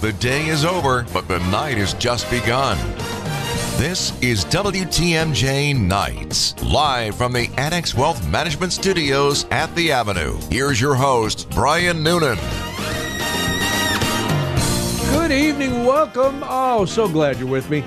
[0.00, 2.78] The day is over, but the night has just begun.
[3.78, 10.38] This is WTMJ Nights, live from the Annex Wealth Management Studios at The Avenue.
[10.52, 12.38] Here's your host, Brian Noonan.
[15.10, 16.44] Good evening, welcome.
[16.46, 17.82] Oh, so glad you're with me.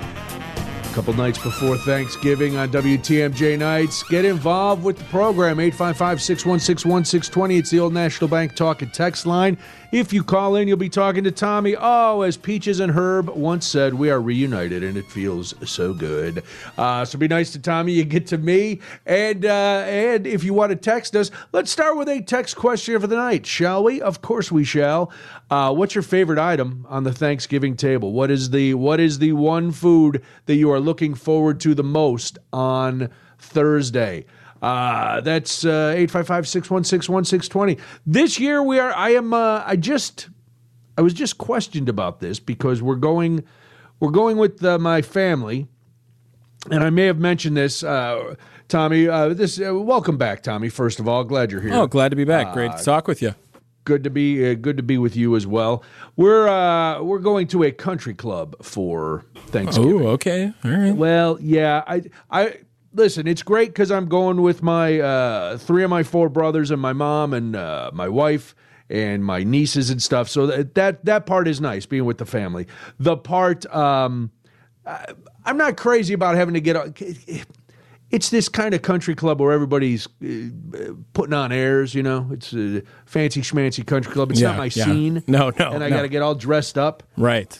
[0.92, 4.02] Couple nights before Thanksgiving on WTMJ Nights.
[4.02, 7.56] Get involved with the program, 855 616 1620.
[7.56, 9.56] It's the Old National Bank Talk and Text line.
[9.92, 11.76] If you call in, you'll be talking to Tommy.
[11.78, 16.42] Oh, as Peaches and Herb once said, we are reunited and it feels so good.
[16.78, 17.92] Uh, so be nice to Tommy.
[17.92, 18.80] You get to me.
[19.04, 22.98] And, uh, and if you want to text us, let's start with a text question
[22.98, 24.00] for the night, shall we?
[24.00, 25.12] Of course we shall.
[25.50, 28.12] Uh, what's your favorite item on the Thanksgiving table?
[28.12, 31.82] What is the what is the one food that you are looking forward to the
[31.82, 34.26] most on Thursday?
[34.60, 37.78] Uh, that's uh, 855 616 1620.
[38.06, 40.28] This year, we are, I am, uh, I just,
[40.96, 43.42] I was just questioned about this because we're going,
[43.98, 45.66] we're going with uh, my family.
[46.70, 48.36] And I may have mentioned this, uh,
[48.68, 49.08] Tommy.
[49.08, 50.68] Uh, this, uh, welcome back, Tommy.
[50.68, 51.74] First of all, glad you're here.
[51.74, 52.52] Oh, glad to be back.
[52.52, 53.34] Great to talk with you.
[53.84, 55.82] Good to be uh, good to be with you as well.
[56.16, 60.02] We're uh, we're going to a country club for Thanksgiving.
[60.02, 60.52] Oh, okay.
[60.64, 60.94] All right.
[60.94, 62.58] Well, yeah, I I
[62.94, 63.26] listen.
[63.26, 66.92] It's great because I'm going with my uh, three of my four brothers and my
[66.92, 68.54] mom and uh, my wife
[68.88, 70.28] and my nieces and stuff.
[70.28, 72.66] So that that that part is nice being with the family.
[72.98, 74.30] The part um,
[74.86, 75.06] I,
[75.44, 76.76] I'm not crazy about having to get.
[78.12, 82.28] It's this kind of country club where everybody's uh, putting on airs, you know.
[82.30, 84.30] It's a fancy schmancy country club.
[84.30, 84.84] It's Yeah, not my yeah.
[84.84, 85.22] scene.
[85.26, 85.96] No, no, And I no.
[85.96, 87.02] got to get all dressed up.
[87.16, 87.58] Right.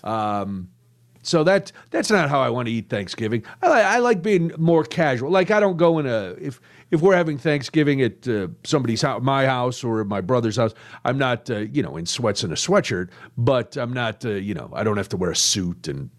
[1.24, 3.44] So that that's not how I want to eat Thanksgiving.
[3.62, 5.30] I, li- I like being more casual.
[5.30, 9.22] Like I don't go in a if if we're having Thanksgiving at uh, somebody's house,
[9.22, 10.74] my house or my brother's house.
[11.04, 14.52] I'm not uh, you know in sweats and a sweatshirt, but I'm not uh, you
[14.52, 16.10] know I don't have to wear a suit and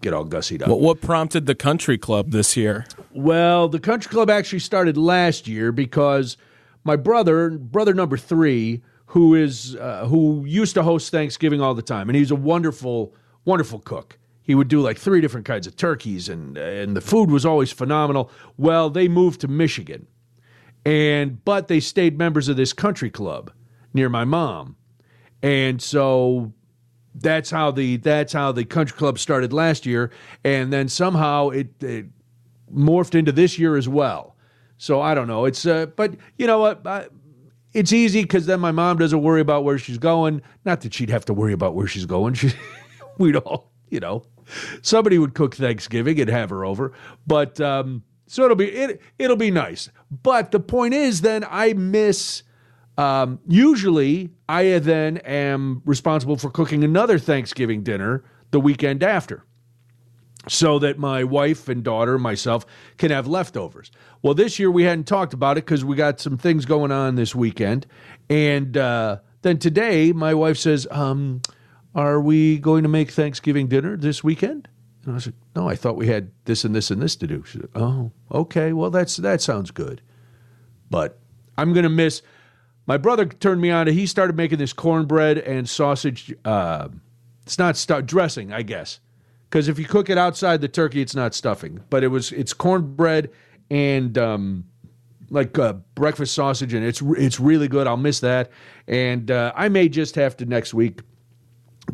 [0.00, 0.68] get all gussied up.
[0.68, 2.86] what, what prompted the country club this year?
[3.12, 6.36] Well, the country club actually started last year because
[6.84, 11.82] my brother, brother number three, who is uh, who used to host Thanksgiving all the
[11.82, 13.14] time, and he's a wonderful,
[13.44, 14.18] wonderful cook.
[14.42, 17.72] He would do like three different kinds of turkeys, and and the food was always
[17.72, 18.30] phenomenal.
[18.56, 20.06] Well, they moved to Michigan,
[20.84, 23.52] and but they stayed members of this country club
[23.92, 24.76] near my mom,
[25.42, 26.52] and so
[27.14, 30.10] that's how the that's how the country club started last year,
[30.44, 32.06] and then somehow it, it
[32.72, 34.36] morphed into this year as well.
[34.78, 35.44] So I don't know.
[35.44, 36.86] It's uh, but you know what?
[36.86, 37.08] I,
[37.72, 40.42] it's easy because then my mom doesn't worry about where she's going.
[40.64, 42.34] Not that she'd have to worry about where she's going.
[42.40, 42.52] She,
[43.18, 44.22] we'd all, you know,
[44.80, 46.94] somebody would cook Thanksgiving and have her over.
[47.26, 49.90] But um, so it'll be it, it'll be nice.
[50.10, 52.42] But the point is, then I miss.
[53.00, 59.42] Um, usually, I then am responsible for cooking another Thanksgiving dinner the weekend after
[60.48, 62.66] so that my wife and daughter and myself
[62.98, 63.90] can have leftovers.
[64.20, 67.14] Well, this year we hadn't talked about it because we got some things going on
[67.14, 67.86] this weekend.
[68.28, 71.40] And uh, then today, my wife says, um,
[71.94, 74.68] Are we going to make Thanksgiving dinner this weekend?
[75.06, 77.44] And I said, No, I thought we had this and this and this to do.
[77.46, 78.74] She said, Oh, okay.
[78.74, 80.02] Well, that's that sounds good.
[80.90, 81.18] But
[81.56, 82.20] I'm going to miss.
[82.90, 83.92] My brother turned me on to.
[83.92, 86.34] He started making this cornbread and sausage.
[86.44, 86.88] Uh,
[87.44, 88.98] it's not stu- dressing, I guess,
[89.48, 91.78] because if you cook it outside the turkey, it's not stuffing.
[91.88, 93.30] But it was it's cornbread
[93.70, 94.64] and um,
[95.30, 97.86] like uh, breakfast sausage, and it's it's really good.
[97.86, 98.50] I'll miss that,
[98.88, 101.02] and uh, I may just have to next week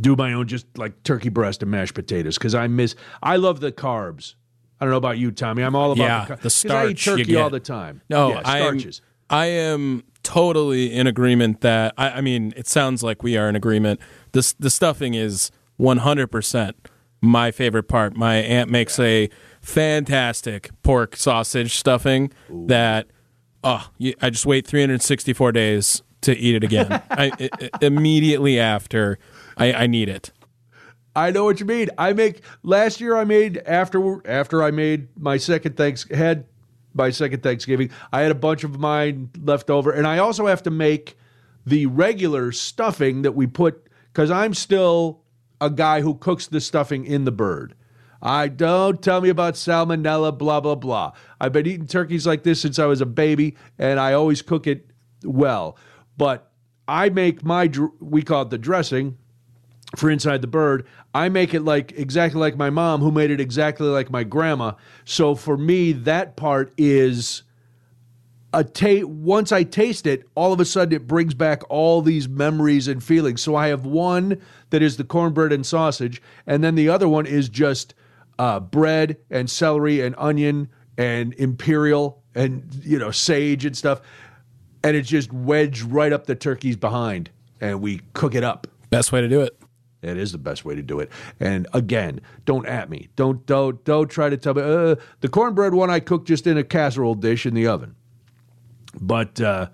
[0.00, 2.94] do my own just like turkey breast and mashed potatoes because I miss.
[3.22, 4.32] I love the carbs.
[4.80, 5.62] I don't know about you, Tommy.
[5.62, 8.00] I'm all about Yeah, the, car- the 'cause I eat starch turkey all the time.
[8.08, 8.78] No, yeah, I am.
[8.78, 9.02] starches.
[9.28, 11.94] I am totally in agreement that.
[11.97, 14.00] I, I mean, it sounds like we are in agreement.
[14.32, 16.76] This the stuffing is one hundred percent
[17.20, 18.16] my favorite part.
[18.16, 19.31] My aunt makes a
[19.62, 23.06] fantastic pork sausage stuffing that.
[23.65, 27.03] Oh, you, I just wait 364 days to eat it again.
[27.10, 27.50] I-
[27.81, 29.19] immediately after,
[29.56, 30.31] I, I need it.
[31.16, 31.89] I know what you mean.
[31.98, 33.16] I make last year.
[33.16, 36.45] I made after after I made my second thanks had
[36.97, 37.91] my second Thanksgiving.
[38.13, 41.16] I had a bunch of mine left over, and I also have to make
[41.65, 45.22] the regular stuffing that we put because I'm still
[45.60, 47.75] a guy who cooks the stuffing in the bird.
[48.22, 51.13] I don't tell me about salmonella, blah blah blah.
[51.41, 54.66] I've been eating turkeys like this since I was a baby, and I always cook
[54.66, 54.91] it
[55.22, 55.77] well.
[56.16, 56.51] But
[56.89, 57.71] I make my
[58.01, 59.19] we call it the dressing
[59.97, 60.87] for inside the bird.
[61.15, 64.72] I make it like exactly like my mom, who made it exactly like my grandma.
[65.04, 67.43] So for me, that part is
[68.53, 72.28] a ta- once I taste it, all of a sudden it brings back all these
[72.28, 73.43] memories and feelings.
[73.43, 74.41] So I have one
[74.71, 77.95] that is the cornbread and sausage, and then the other one is just
[78.39, 84.01] uh, bread and celery and onion and imperial and you know sage and stuff,
[84.83, 88.66] and it's just wedged right up the turkey's behind, and we cook it up.
[88.91, 89.59] Best way to do it.
[90.03, 91.10] It is the best way to do it.
[91.41, 93.09] And again, don't at me.
[93.16, 94.63] Don't don't don't try to tell me.
[94.63, 97.97] Uh, the cornbread one I cooked just in a casserole dish in the oven.
[99.01, 99.69] But uh,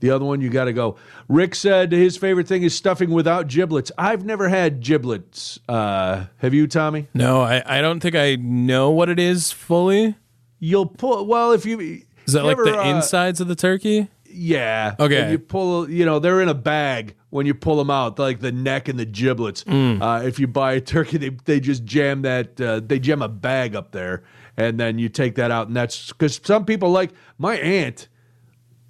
[0.00, 0.96] the other one you got to go.
[1.28, 3.90] Rick said his favorite thing is stuffing without giblets.
[3.96, 5.58] I've never had giblets.
[5.68, 7.08] Uh, have you, Tommy?
[7.14, 10.16] No, I, I don't think I know what it is fully.
[10.58, 11.26] You'll pull.
[11.26, 14.08] Well, if you Is that like the uh, insides of the turkey?
[14.34, 14.96] Yeah.
[14.98, 15.22] Okay.
[15.22, 18.40] If you pull, you know, they're in a bag when you pull them out, like
[18.40, 19.64] the neck and the giblets.
[19.64, 20.02] Mm.
[20.02, 23.28] Uh, if you buy a turkey, they, they just jam that, uh, they jam a
[23.28, 24.24] bag up there,
[24.56, 25.68] and then you take that out.
[25.68, 28.08] And that's because some people like my aunt,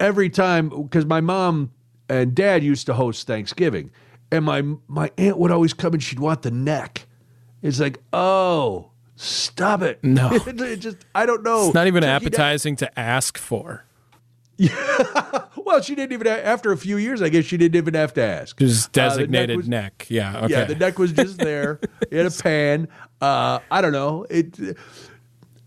[0.00, 1.72] every time, because my mom
[2.08, 3.90] and dad used to host Thanksgiving,
[4.32, 7.06] and my, my aunt would always come and she'd want the neck.
[7.62, 10.02] It's like, oh, stop it.
[10.02, 10.30] No.
[10.46, 11.66] it just, I don't know.
[11.66, 13.84] It's not even appetizing to ask for.
[15.56, 16.26] Well, she didn't even.
[16.26, 18.58] After a few years, I guess she didn't even have to ask.
[18.58, 20.06] Just Uh, neck designated was- neck.
[20.10, 20.40] Yeah.
[20.44, 20.52] Okay.
[20.52, 21.80] Yeah, the neck was just there
[22.10, 22.86] in a pan.
[23.20, 24.26] Uh, I don't know.
[24.28, 24.58] It,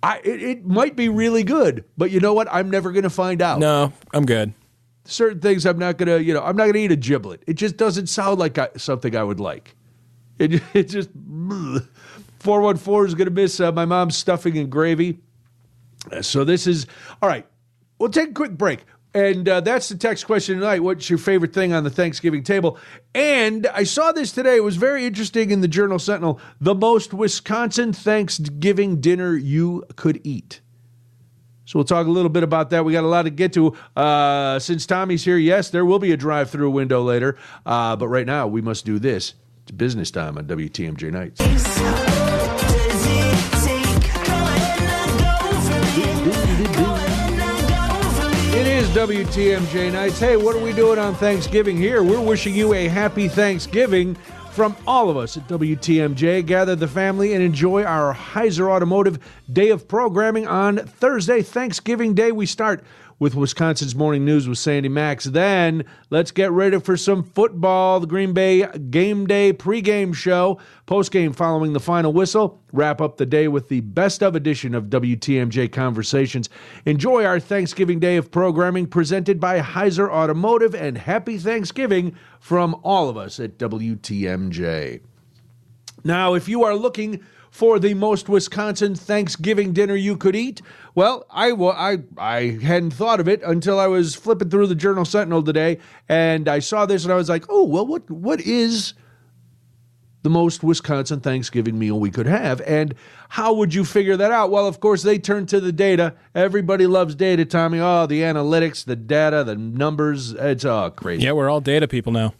[0.04, 2.48] I it, it might be really good, but you know what?
[2.52, 3.60] I'm never going to find out.
[3.60, 4.54] no, I'm good.
[5.06, 6.24] Certain things I'm not going to.
[6.24, 7.42] You know, I'm not going to eat a giblet.
[7.48, 9.76] It just doesn't sound like I, something I would like.
[10.38, 11.10] It it just.
[12.40, 15.18] Four one four is going to miss uh, my mom's stuffing and gravy.
[16.12, 16.86] Uh, So this is
[17.22, 17.48] all right.
[18.00, 18.86] We'll take a quick break.
[19.14, 20.84] And uh, that's the text question tonight.
[20.84, 22.78] What's your favorite thing on the Thanksgiving table?
[23.16, 24.58] And I saw this today.
[24.58, 26.40] It was very interesting in the Journal Sentinel.
[26.62, 30.62] The most Wisconsin Thanksgiving dinner you could eat.
[31.66, 32.86] So we'll talk a little bit about that.
[32.86, 33.76] We got a lot to get to.
[33.96, 37.38] Uh, since Tommy's here, yes, there will be a drive-through window later.
[37.66, 39.34] Uh, but right now, we must do this.
[39.64, 41.42] It's business time on WTMJ Nights.
[48.98, 50.20] WTMJ Nights.
[50.20, 52.02] Hey, what are we doing on Thanksgiving here?
[52.02, 54.16] We're wishing you a happy Thanksgiving
[54.54, 56.44] from all of us at WTMJ.
[56.48, 59.20] Gather the family and enjoy our Heiser Automotive
[59.54, 62.32] Day of Programming on Thursday, Thanksgiving Day.
[62.32, 62.84] We start
[63.20, 65.26] with Wisconsin's Morning News with Sandy Maxx.
[65.26, 68.00] Then let's get ready for some football.
[68.00, 72.62] The Green Bay Game Day pregame show, postgame following the final whistle.
[72.72, 76.50] Wrap up the day with the best of edition of WTMJ Conversations.
[76.86, 83.10] Enjoy our Thanksgiving Day of programming presented by Heiser Automotive, and happy Thanksgiving from all
[83.10, 85.02] of us at WTMJ.
[86.04, 87.24] Now, if you are looking
[87.58, 90.62] for the most Wisconsin Thanksgiving dinner you could eat,
[90.94, 94.76] well, I, wa- I, I hadn't thought of it until I was flipping through the
[94.76, 98.40] Journal Sentinel today, and I saw this, and I was like, oh, well, what what
[98.42, 98.94] is
[100.22, 102.60] the most Wisconsin Thanksgiving meal we could have.
[102.62, 102.94] And
[103.30, 104.52] how would you figure that out?
[104.52, 106.14] Well, of course, they turn to the data.
[106.36, 107.80] Everybody loves data, Tommy.
[107.80, 110.34] Oh, the analytics, the data, the numbers.
[110.34, 111.24] It's all crazy.
[111.24, 112.34] Yeah, we're all data people now.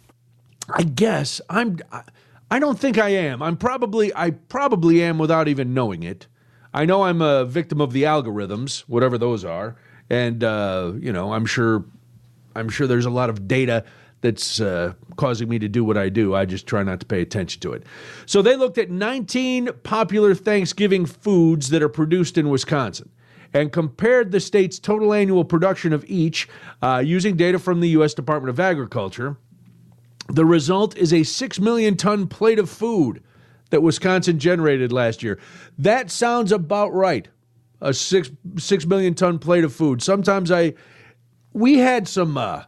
[0.70, 1.80] I guess I'm.
[1.92, 2.04] I-
[2.50, 3.42] I don't think I am.
[3.42, 4.14] I'm probably.
[4.16, 6.28] I probably am without even knowing it.
[6.74, 9.76] I know I'm a victim of the algorithms, whatever those are,
[10.10, 11.86] and uh, you know, I'm sure.
[12.56, 13.84] I'm sure there's a lot of data
[14.22, 16.34] that's uh, causing me to do what I do.
[16.34, 17.84] I just try not to pay attention to it.
[18.26, 23.10] So they looked at 19 popular Thanksgiving foods that are produced in Wisconsin
[23.54, 26.48] and compared the state's total annual production of each
[26.82, 28.14] uh, using data from the U.S.
[28.14, 29.38] Department of Agriculture.
[30.28, 33.24] The result is a 6 million ton plate of food
[33.70, 35.40] that Wisconsin generated last year.
[35.78, 37.28] That sounds about right.
[37.82, 40.02] A 6 6 million ton plate of food.
[40.02, 40.74] Sometimes I
[41.54, 42.64] we had some uh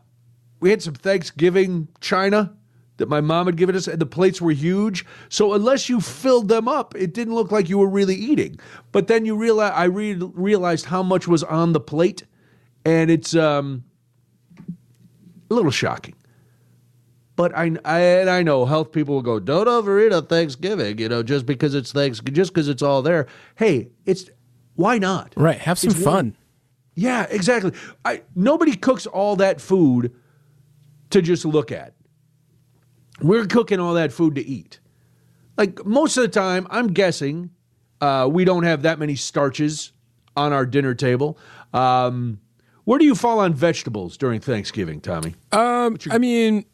[0.60, 2.54] we had some Thanksgiving china
[2.98, 5.06] that my mom had given us and the plates were huge.
[5.30, 8.60] So unless you filled them up, it didn't look like you were really eating.
[8.92, 12.24] But then you realize I re- realized how much was on the plate
[12.86, 13.84] and it's um
[15.50, 16.16] a little shocking.
[17.40, 21.08] But I, I and I know health people will go, don't overeat on Thanksgiving, you
[21.08, 23.28] know, just because it's thanks, just because it's all there.
[23.56, 24.30] Hey, it's
[24.76, 25.32] why not?
[25.38, 25.58] Right.
[25.58, 26.14] Have some It's fun.
[26.14, 26.38] one-
[26.96, 27.72] Yeah, exactly.
[28.04, 30.14] I nobody cooks all that food
[31.12, 31.94] to just look at.
[33.22, 34.82] We're cooking all that food to eat.
[35.58, 37.52] Like most of the time, I'm guessing
[38.02, 39.94] uh, we don't have that many starches
[40.36, 41.38] on our dinner table.
[41.74, 42.42] Um,
[42.84, 45.36] where do you fall on vegetables during Thanksgiving, Tommy?
[45.54, 46.66] Um, I mean,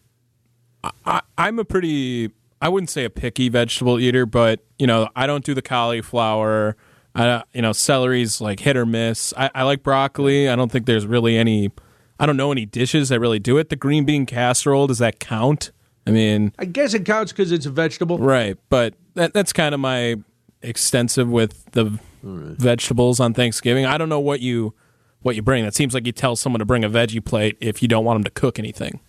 [1.05, 5.27] I, I'm a pretty, I wouldn't say a picky vegetable eater, but you know, I
[5.27, 6.75] don't do the cauliflower.
[7.13, 9.33] I, you know, celery's like hit or miss.
[9.37, 10.49] I, I like broccoli.
[10.49, 11.71] I don't think there's really any
[12.19, 13.69] I don't know any dishes that really do it.
[13.69, 15.71] The green bean casserole does that count?
[16.07, 18.19] I mean, I guess it counts because it's a vegetable.
[18.19, 20.17] right, but that that's kind of my
[20.61, 23.85] extensive with the vegetables on Thanksgiving.
[23.85, 24.73] I don't know what you
[25.21, 25.63] what you bring.
[25.63, 28.17] That seems like you tell someone to bring a veggie plate if you don't want
[28.17, 28.99] them to cook anything.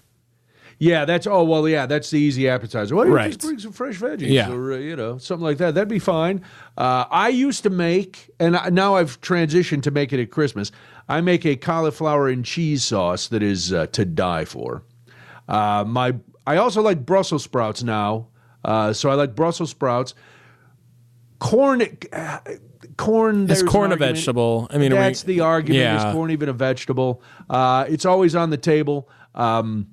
[0.78, 2.94] Yeah, that's oh well, yeah, that's the easy appetizer.
[2.94, 3.28] Why don't you Right.
[3.28, 4.50] just bring some fresh veggies, Yeah.
[4.52, 5.74] or uh, you know something like that?
[5.74, 6.42] That'd be fine.
[6.76, 10.72] Uh, I used to make, and I, now I've transitioned to make it at Christmas.
[11.08, 14.82] I make a cauliflower and cheese sauce that is uh, to die for.
[15.48, 16.14] Uh, my
[16.46, 18.26] I also like Brussels sprouts now,
[18.64, 20.12] uh, so I like Brussels sprouts.
[21.38, 22.38] Corn, uh,
[22.96, 23.50] corn.
[23.50, 24.66] Is corn a vegetable?
[24.70, 25.80] I mean, are we- that's the argument.
[25.80, 26.08] Yeah.
[26.08, 27.22] Is corn even a vegetable?
[27.48, 29.08] Uh, it's always on the table.
[29.34, 29.88] Um,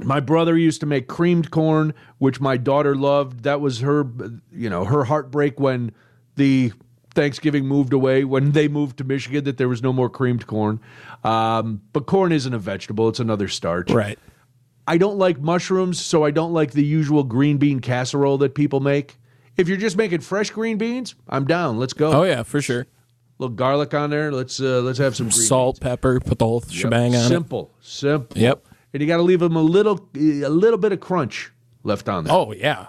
[0.00, 3.44] my brother used to make creamed corn, which my daughter loved.
[3.44, 4.06] That was her,
[4.52, 5.92] you know, her heartbreak when
[6.36, 6.72] the
[7.14, 10.80] Thanksgiving moved away, when they moved to Michigan, that there was no more creamed corn.
[11.24, 13.90] Um, but corn isn't a vegetable; it's another starch.
[13.90, 14.18] Right.
[14.88, 18.78] I don't like mushrooms, so I don't like the usual green bean casserole that people
[18.78, 19.18] make.
[19.56, 21.78] If you're just making fresh green beans, I'm down.
[21.78, 22.12] Let's go.
[22.12, 22.82] Oh yeah, for sure.
[22.82, 22.86] A
[23.38, 24.30] little garlic on there.
[24.30, 27.28] Let's uh, let's have some green Salt, pepper, put the whole shebang on it.
[27.28, 28.40] simple, simple.
[28.40, 28.65] Yep.
[28.96, 32.24] And you got to leave them a little, a little bit of crunch left on
[32.24, 32.32] there.
[32.32, 32.86] Oh yeah.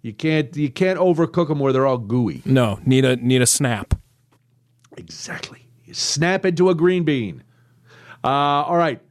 [0.00, 2.40] You can't, you can't overcook them where they're all gooey.
[2.44, 3.94] No, need a need a snap.
[4.96, 5.66] Exactly.
[5.84, 7.42] You snap into a green bean.
[8.22, 9.02] Uh, all right.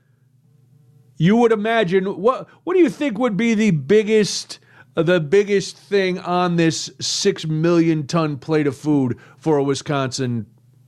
[1.17, 2.47] You would imagine what?
[2.63, 4.59] What do you think would be the biggest,
[4.95, 10.45] the biggest thing on this six million ton plate of food for a Wisconsin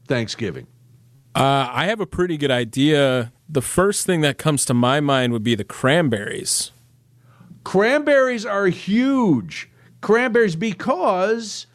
[0.07, 0.67] Thanksgiving?
[1.35, 3.33] Uh, I have a pretty good idea.
[3.53, 6.71] The first thing that comes to my mind would be the cranberries.
[7.65, 9.69] Cranberries are huge.
[9.99, 11.67] Cranberries because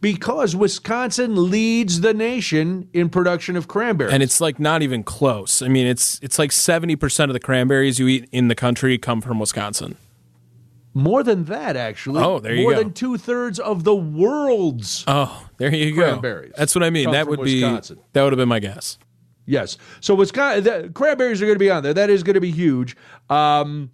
[0.00, 4.12] because Wisconsin leads the nation in production of cranberries.
[4.12, 5.62] and it's like not even close.
[5.62, 8.98] I mean, it's it's like seventy percent of the cranberries you eat in the country
[8.98, 9.96] come from Wisconsin.
[10.92, 12.22] more than that, actually.
[12.22, 12.78] Oh, there you more go.
[12.78, 15.02] than two thirds of the world's.
[15.08, 16.02] Oh, there you go.
[16.02, 17.10] Cranberries That's what I mean.
[17.10, 18.98] That would be that would have been my guess.
[19.46, 19.78] Yes.
[20.00, 21.94] So Wisconsin, the, cranberries are going to be on there.
[21.94, 22.96] That is going to be huge.
[23.30, 23.90] Um,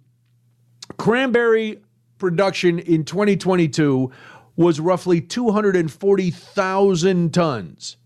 [0.97, 1.79] cranberry
[2.17, 4.11] production in 2022
[4.55, 7.97] was roughly 240,000 tons,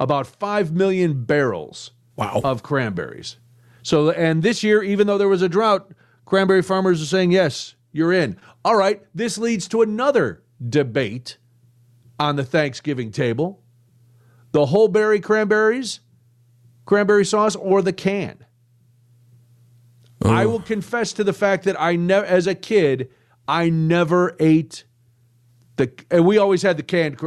[0.00, 2.40] about 5 million barrels Wow.
[2.44, 3.36] of cranberries.
[3.82, 5.90] So, and this year, even though there was a drought,
[6.24, 8.38] cranberry farmers are saying, yes, you're in.
[8.64, 11.36] All right, this leads to another debate
[12.18, 13.60] on the Thanksgiving table
[14.52, 15.98] the whole berry cranberries,
[16.86, 18.44] cranberry sauce, or the can.
[20.24, 20.50] I oh.
[20.50, 23.10] will confess to the fact that I never, as a kid,
[23.46, 24.84] I never ate
[25.76, 27.20] the, and we always had the canned.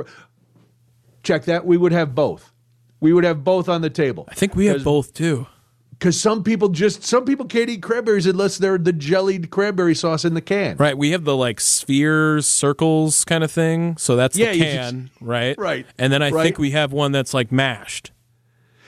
[1.23, 1.65] Check that.
[1.65, 2.53] We would have both.
[2.99, 4.25] We would have both on the table.
[4.29, 5.47] I think we have both too.
[5.91, 10.25] Because some people just some people can't eat cranberries unless they're the jellied cranberry sauce
[10.25, 10.77] in the can.
[10.77, 13.97] Right, we have the like spheres, circles kind of thing.
[13.97, 15.57] So that's Yeah, the can, right?
[15.57, 16.43] Right, And then I right.
[16.43, 18.11] think we have one that's like mashed.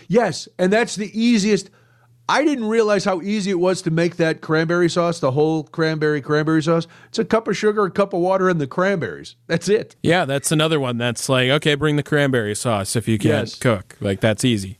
[0.10, 1.70] Yes, and that's the easiest.
[2.28, 6.20] I didn't realize how easy it was to make that cranberry sauce, the whole cranberry
[6.22, 6.86] cranberry sauce.
[7.08, 9.36] It's a cup of sugar, a cup of water, and the cranberries.
[9.48, 9.96] That's it.
[10.04, 13.56] Yeah, that's another one that's like, okay, bring the cranberry sauce if you can't Yes.
[13.56, 13.96] cook.
[14.02, 14.80] Like that's easy.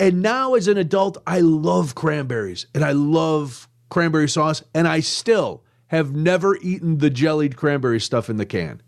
[0.00, 5.00] And now, as an adult, I love cranberries and I love cranberry sauce, and I
[5.00, 8.80] still have never eaten the jellied cranberry stuff in the can.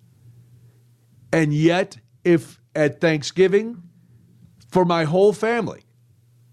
[1.32, 3.82] And yet, if at Thanksgiving,
[4.74, 5.84] for my whole family,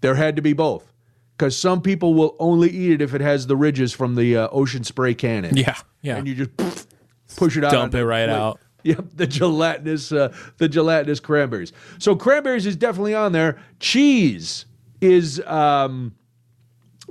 [0.00, 0.92] there had to be both.
[1.36, 4.48] Because some people will only eat it if it has the ridges from the uh,
[4.52, 5.58] ocean spray can in.
[5.58, 5.66] it.
[5.66, 6.16] Yeah, yeah.
[6.18, 6.86] And you just poof,
[7.34, 7.72] push it out.
[7.72, 8.34] Dump it right plate.
[8.34, 8.60] out.
[8.84, 11.72] Yep, the gelatinous, uh, the gelatinous cranberries.
[11.98, 13.60] So cranberries is definitely on there.
[13.78, 14.66] Cheese
[15.00, 16.16] is um,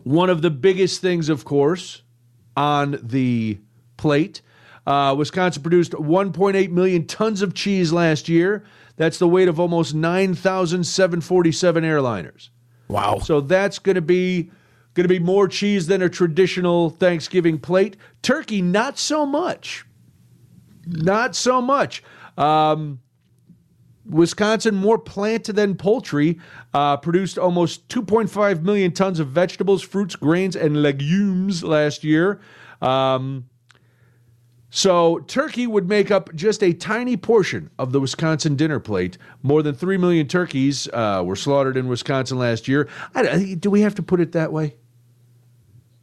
[0.04, 2.02] one of the biggest things, of course,
[2.58, 3.58] on the
[3.96, 4.42] plate.
[4.86, 8.66] Uh, Wisconsin produced 1.8 million tons of cheese last year.
[9.02, 12.50] That's the weight of almost 9,747 airliners.
[12.88, 13.18] Wow.
[13.18, 14.52] So that's going to be
[14.94, 17.98] going to be more cheese than a traditional Thanksgiving plate.
[18.22, 19.88] Turkey, not so much.
[20.86, 22.04] Not so much.
[22.38, 23.00] Um,
[24.06, 26.40] Wisconsin, more plant than poultry,
[26.76, 32.40] uh, produced almost 2.5 million tons of vegetables, fruits, grains, and legumes last year.
[32.84, 33.50] Um,
[34.74, 39.18] so turkey would make up just a tiny portion of the Wisconsin dinner plate.
[39.44, 42.88] More than three million turkeys uh, were slaughtered in Wisconsin last year.
[43.14, 44.76] I, I- do we have to put it that way?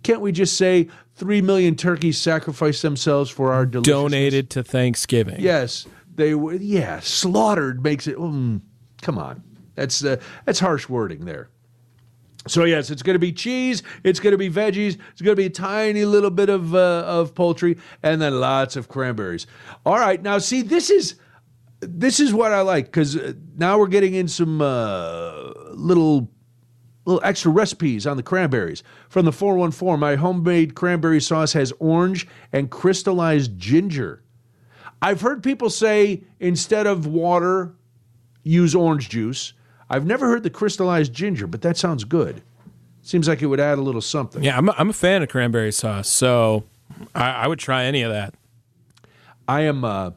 [0.02, 5.40] Can't we just say three million turkeys sacrificed themselves for our delicious Donated to Thanksgiving.
[5.40, 6.54] Yes, they were.
[6.54, 8.16] Yeah, slaughtered makes it.
[8.16, 8.60] Mm,
[9.02, 9.42] come on,
[9.74, 11.48] that's uh, that's harsh wording there.
[12.48, 13.82] So yes, it's going to be cheese.
[14.04, 14.98] It's going to be veggies.
[15.12, 18.76] It's going to be a tiny little bit of uh, of poultry, and then lots
[18.76, 19.46] of cranberries.
[19.86, 21.16] All right, now see, this is
[21.80, 23.16] this is what I like because
[23.56, 26.30] now we're getting in some uh, little
[27.04, 29.98] little extra recipes on the cranberries from the 414.
[29.98, 34.22] My homemade cranberry sauce has orange and crystallized ginger.
[35.00, 37.74] I've heard people say instead of water,
[38.42, 39.54] use orange juice.
[39.90, 42.42] I've never heard the crystallized ginger, but that sounds good.
[43.02, 44.42] Seems like it would add a little something.
[44.42, 46.64] Yeah, I'm a, I'm a fan of cranberry sauce, so
[47.14, 48.34] I, I would try any of that.
[49.46, 49.84] I am.
[49.84, 50.10] Uh,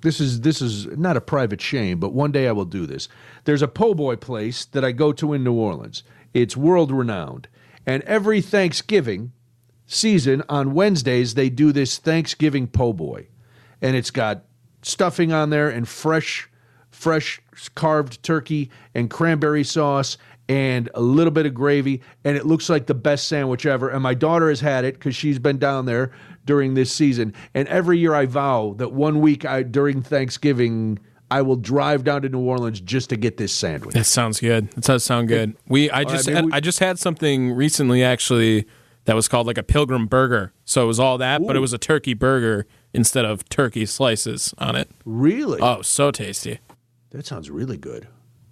[0.00, 3.08] this is this is not a private shame, but one day I will do this.
[3.44, 6.02] There's a po' boy place that I go to in New Orleans.
[6.32, 7.48] It's world renowned,
[7.84, 9.32] and every Thanksgiving
[9.86, 13.28] season on Wednesdays they do this Thanksgiving po' boy,
[13.82, 14.44] and it's got
[14.80, 16.48] stuffing on there and fresh
[16.92, 17.40] fresh
[17.74, 20.16] carved turkey and cranberry sauce
[20.48, 23.88] and a little bit of gravy, and it looks like the best sandwich ever.
[23.88, 26.12] And my daughter has had it because she's been down there
[26.44, 27.32] during this season.
[27.54, 30.98] And every year I vow that one week I, during Thanksgiving,
[31.30, 33.94] I will drive down to New Orleans just to get this sandwich.
[33.94, 34.70] That sounds good.
[34.72, 35.56] That does sound good.
[35.68, 38.66] We I just right, we, I just had something recently actually
[39.04, 40.52] that was called like a pilgrim burger.
[40.64, 41.46] So it was all that, Ooh.
[41.46, 44.90] but it was a turkey burger instead of turkey slices on it.
[45.04, 45.60] Really?
[45.60, 46.58] Oh, so tasty.
[47.12, 48.08] That sounds really good.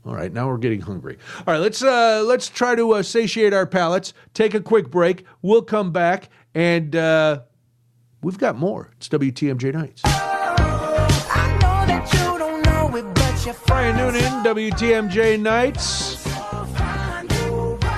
[0.07, 1.19] All right, now we're getting hungry.
[1.47, 4.15] All right, let's uh, let's try to uh, satiate our palates.
[4.33, 5.25] Take a quick break.
[5.43, 7.41] We'll come back, and uh,
[8.23, 8.91] we've got more.
[8.97, 10.03] It's WTMJ Nights.
[13.67, 16.27] Brian Noonan, WTMJ Nights.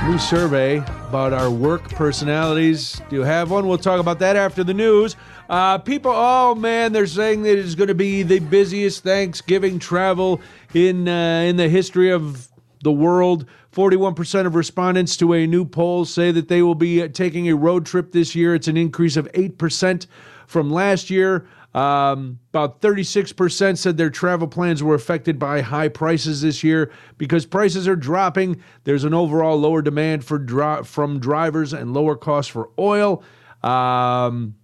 [0.06, 0.78] New survey
[1.08, 3.00] about our work personalities.
[3.08, 3.66] Do you have one?
[3.66, 5.16] We'll talk about that after the news.
[5.52, 10.40] Uh, people, oh man, they're saying that it's going to be the busiest Thanksgiving travel
[10.72, 12.48] in uh, in the history of
[12.82, 13.44] the world.
[13.70, 17.54] 41% of respondents to a new poll say that they will be uh, taking a
[17.54, 18.54] road trip this year.
[18.54, 20.06] It's an increase of 8%
[20.46, 21.46] from last year.
[21.74, 27.44] Um, about 36% said their travel plans were affected by high prices this year because
[27.44, 28.62] prices are dropping.
[28.84, 33.22] There's an overall lower demand for dri- from drivers and lower costs for oil.
[33.62, 34.54] Um,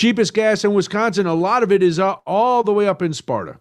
[0.00, 3.12] Cheapest gas in Wisconsin, a lot of it is uh, all the way up in
[3.12, 3.58] Sparta.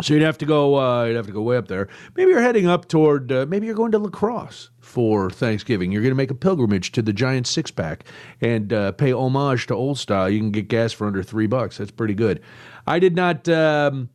[0.00, 0.78] So you'd have to go.
[0.78, 1.88] Uh, you'd have to go way up there.
[2.14, 3.32] Maybe you're heading up toward.
[3.32, 5.90] Uh, maybe you're going to La Crosse for Thanksgiving.
[5.90, 8.04] You're going to make a pilgrimage to the Giant Six Pack
[8.40, 10.30] and uh, pay homage to Old Style.
[10.30, 11.78] You can get gas for under three bucks.
[11.78, 12.40] That's pretty good.
[12.86, 13.48] I did not.
[13.48, 14.10] Um,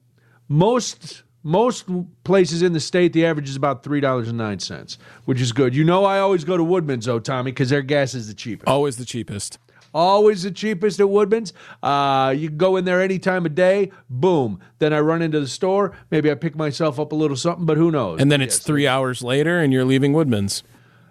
[0.47, 1.89] most most
[2.23, 5.51] places in the state, the average is about three dollars and nine cents, which is
[5.51, 5.75] good.
[5.75, 8.69] You know, I always go to Woodman's, though, Tommy, because their gas is the cheapest.
[8.69, 9.59] Always the cheapest.
[9.97, 11.53] Always the cheapest at Woodman's.
[11.81, 13.91] Uh, you can go in there any time of day.
[14.11, 14.59] Boom.
[14.77, 15.97] Then I run into the store.
[16.11, 18.21] Maybe I pick myself up a little something, but who knows?
[18.21, 18.63] And then it's yes.
[18.63, 20.61] three hours later, and you're leaving Woodman's.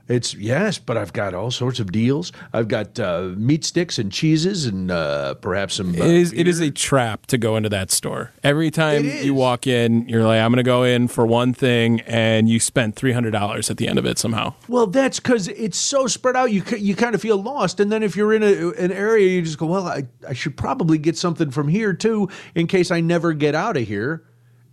[0.08, 2.30] It's yes, but I've got all sorts of deals.
[2.52, 5.90] I've got uh, meat sticks and cheeses and uh, perhaps some.
[6.00, 8.30] Uh, it is it is a trap to go into that store.
[8.44, 12.02] Every time you walk in, you're like, I'm going to go in for one thing,
[12.02, 14.54] and you spent three hundred dollars at the end of it somehow.
[14.68, 16.52] Well, that's because it's so spread out.
[16.52, 19.42] You you kind of feel lost, and then if you're in a, an area, you
[19.42, 23.00] just go, well, I I should probably get something from here too, in case I
[23.00, 24.22] never get out of here.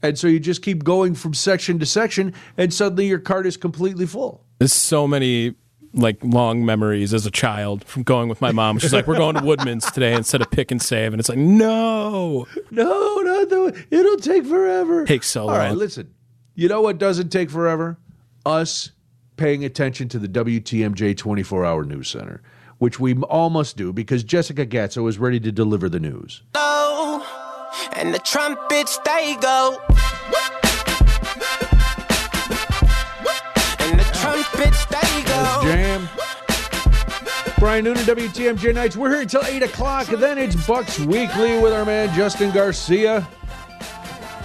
[0.03, 3.55] And so you just keep going from section to section, and suddenly your cart is
[3.55, 4.43] completely full.
[4.59, 5.55] There's so many
[5.93, 8.79] like long memories as a child from going with my mom.
[8.79, 11.37] She's like, "We're going to Woodman's today instead of Pick and Save," and it's like,
[11.37, 13.85] "No, no, not the.
[13.89, 15.05] It'll take forever.
[15.05, 16.13] Takes so long." All right, listen.
[16.55, 17.97] You know what doesn't take forever?
[18.45, 18.91] Us
[19.37, 22.41] paying attention to the WTMJ 24 Hour News Center,
[22.77, 26.43] which we all must do because Jessica Gatzo is ready to deliver the news.
[26.55, 26.72] Oh
[27.93, 29.79] and the trumpets they go.
[33.79, 35.61] And the trumpets they go.
[35.63, 36.09] jam.
[37.59, 38.97] Brian Noonan, WTMJ Nights.
[38.97, 40.07] We're here until 8 o'clock.
[40.07, 43.27] Then it's Bucks Weekly with our man Justin Garcia.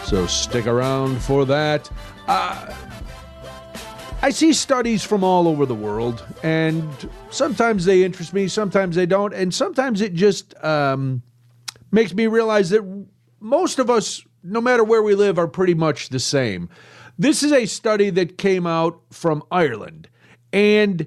[0.05, 1.91] So stick around for that.
[2.29, 2.73] Uh,
[4.21, 6.88] I see studies from all over the world, and
[7.31, 11.23] sometimes they interest me, sometimes they don't, and sometimes it just um,
[11.93, 12.83] makes me realize that
[13.40, 16.68] most of us, no matter where we live, are pretty much the same.
[17.18, 20.09] This is a study that came out from Ireland.
[20.53, 21.07] And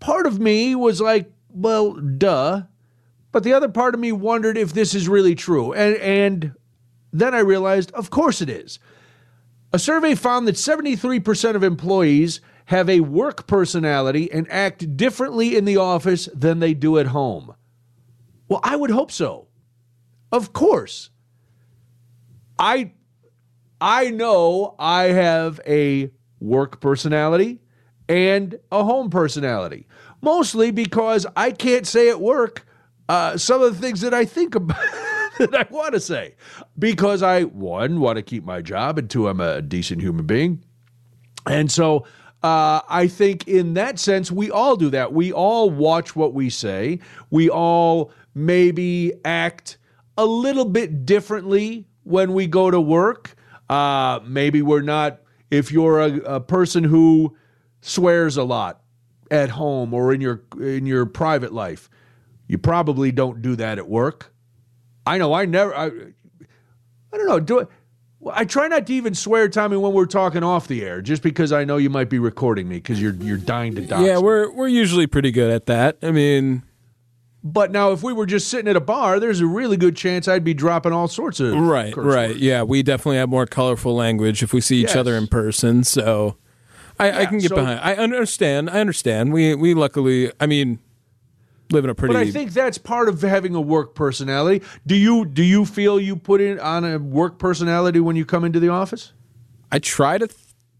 [0.00, 2.62] part of me was like, well, duh.
[3.30, 5.72] But the other part of me wondered if this is really true.
[5.72, 6.54] And, and
[7.12, 8.78] then I realized, of course it is.
[9.72, 15.64] A survey found that 73% of employees have a work personality and act differently in
[15.64, 17.54] the office than they do at home.
[18.48, 19.48] Well, I would hope so.
[20.30, 21.10] Of course.
[22.62, 22.92] I
[23.80, 27.60] I know I have a work personality
[28.08, 29.88] and a home personality.
[30.22, 32.64] Mostly because I can't say at work
[33.08, 34.78] uh, some of the things that I think about.
[35.38, 36.36] that I want to say
[36.78, 40.62] because I, one, want to keep my job, and two, I'm a decent human being.
[41.46, 42.06] And so
[42.44, 45.12] uh, I think in that sense, we all do that.
[45.12, 47.00] We all watch what we say.
[47.30, 49.78] We all maybe act
[50.16, 53.34] a little bit differently when we go to work.
[53.68, 57.36] Uh, maybe we're not, if you're a, a person who
[57.80, 58.82] swears a lot
[59.30, 61.88] at home or in your in your private life,
[62.48, 64.34] you probably don't do that at work.
[65.06, 65.74] I know I never.
[65.74, 67.40] I, I don't know.
[67.40, 67.68] Do it.
[68.30, 71.50] I try not to even swear, Tommy, when we're talking off the air, just because
[71.52, 74.04] I know you might be recording me because you're you're dying to die.
[74.04, 75.98] Yeah, we're we're usually pretty good at that.
[76.02, 76.62] I mean,
[77.44, 80.28] but now if we were just sitting at a bar, there's a really good chance
[80.28, 82.28] I'd be dropping all sorts of right, right.
[82.30, 82.40] Words.
[82.40, 84.96] Yeah, we definitely have more colorful language if we see each Yes.
[84.96, 85.82] other in person.
[85.84, 86.36] So,
[86.98, 87.80] I, I can get so- behind.
[87.80, 88.70] I understand.
[88.70, 89.32] I understand.
[89.32, 90.78] We we luckily, I mean,
[91.70, 92.14] live in a pretty.
[92.14, 94.64] But I think that's part of having a work personality.
[94.86, 98.44] Do you do you feel you put in on a work personality when you come
[98.44, 99.12] into the office?
[99.72, 100.28] I try to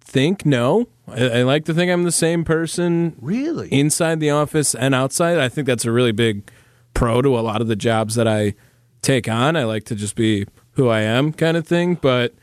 [0.03, 0.45] think.
[0.47, 3.69] No, I, I like to think I'm the same person Really?
[3.69, 5.38] inside the office and outside.
[5.38, 6.51] I think that's a really big
[6.95, 8.55] pro to a lot of the jobs that I
[9.01, 9.57] take on.
[9.57, 11.95] I like to just be who I am, kind of thing.
[11.97, 12.35] But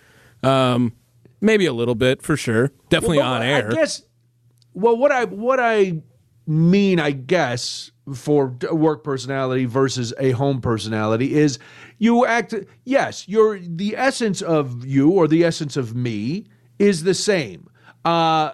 [0.44, 0.94] um,
[1.42, 2.72] maybe a little bit for sure.
[2.90, 3.70] Definitely Well, on I air.
[3.72, 4.04] guess.
[4.74, 6.02] Well, what I what I
[6.48, 11.60] mean, I guess, for work personality versus a home personality is
[11.98, 12.54] you act.
[12.86, 16.46] Yes, you're the essence of you or the essence of me
[16.80, 17.70] is the same.
[18.04, 18.54] Uh,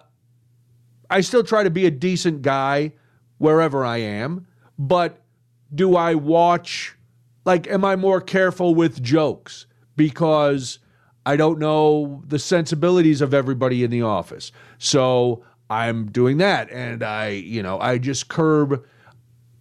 [1.09, 2.93] I still try to be a decent guy
[3.38, 5.21] wherever I am, but
[5.73, 6.95] do I watch
[7.45, 10.79] like am I more careful with jokes because
[11.25, 14.51] I don't know the sensibilities of everybody in the office.
[14.77, 18.83] So I'm doing that and I, you know, I just curb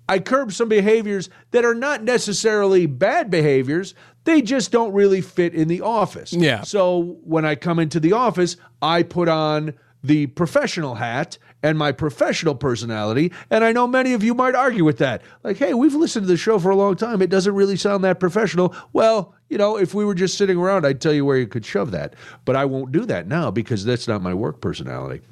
[0.07, 3.95] I curb some behaviors that are not necessarily bad behaviors.
[4.25, 6.33] They just don't really fit in the office.
[6.33, 6.63] Yeah.
[6.63, 11.93] So when I come into the office, I put on the professional hat and my
[11.93, 13.33] professional personality.
[13.51, 15.23] And I know many of you might argue with that.
[15.43, 17.23] Like, hey, we've listened to the show for a long time.
[17.23, 18.75] It doesn't really sound that professional.
[18.93, 21.65] Well, you know, if we were just sitting around, I'd tell you where you could
[21.65, 22.15] shove that.
[22.45, 25.23] But I won't do that now because that's not my work personality.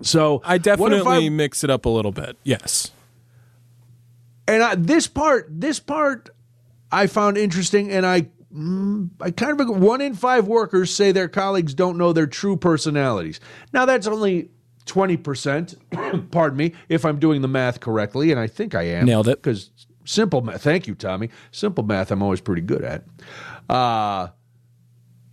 [0.00, 2.36] So I definitely mix it up a little bit.
[2.44, 2.90] Yes.
[4.48, 6.30] and I, this part, this part,
[6.92, 11.28] I found interesting, and I, mm, I kind of one in five workers say their
[11.28, 13.40] colleagues don't know their true personalities.
[13.72, 14.50] Now that's only
[14.84, 15.74] twenty percent.
[16.30, 19.06] pardon me, if I'm doing the math correctly, and I think I am.
[19.06, 19.42] Nailed it.
[19.42, 19.70] Because
[20.04, 20.62] simple math.
[20.62, 21.30] Thank you, Tommy.
[21.50, 23.04] Simple math, I'm always pretty good at.
[23.68, 24.28] Uh,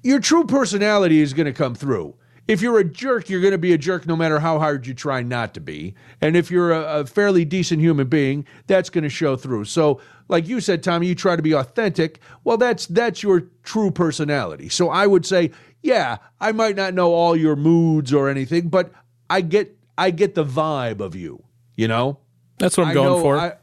[0.04, 2.16] your true personality is going to come through.
[2.50, 4.96] If you're a jerk, you're going to be a jerk no matter how hard you
[4.96, 5.94] try not to be.
[6.20, 9.66] And if you're a, a fairly decent human being, that's going to show through.
[9.66, 12.20] So, like you said, Tommy, you try to be authentic.
[12.44, 14.68] Well, that's that's your true personality.
[14.68, 15.52] So I would say,
[15.84, 18.92] yeah, I might not know all your moods or anything, but
[19.30, 21.44] I get I get the vibe of you.
[21.76, 22.18] You know,
[22.58, 23.38] That's what I'm I going for.
[23.38, 23.58] I-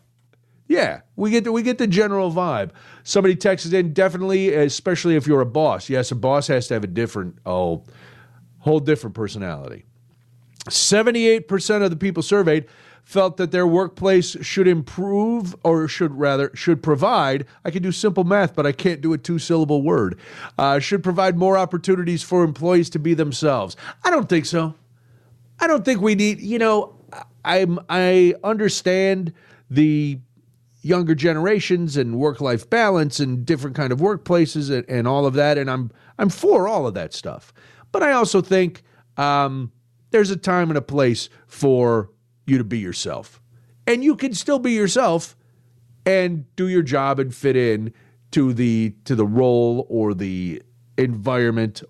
[0.68, 2.70] yeah, we get the, we get the general vibe.
[3.04, 5.88] Somebody texted in definitely, especially if you're a boss.
[5.88, 7.84] Yes, a boss has to have a different oh,
[8.66, 9.84] whole different personality.
[10.68, 12.66] Seventy-eight percent of the people surveyed
[13.04, 18.24] felt that their workplace should improve or should rather should provide i can do simple
[18.24, 20.18] math but i can't do a two syllable word
[20.58, 24.74] uh, should provide more opportunities for employees to be themselves i don't think so
[25.58, 26.94] I don't think we need, you know,
[27.44, 29.32] I'm I understand
[29.70, 30.18] the
[30.82, 35.34] younger generations and work life balance and different kind of workplaces and, and all of
[35.34, 37.52] that, and I'm I'm for all of that stuff.
[37.96, 38.82] But I also think
[39.16, 39.72] um,
[40.10, 42.10] there's a time and a place for
[42.46, 43.40] you to be yourself,
[43.86, 45.34] and you can still be yourself
[46.04, 47.94] and do your job and fit in
[48.32, 50.62] to the to the role or the
[50.98, 51.82] environment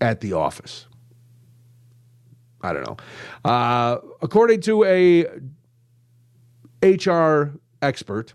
[0.00, 0.86] at the office.
[2.60, 2.96] I don't know.
[3.44, 5.26] Uh, according to a
[6.80, 8.34] HR expert,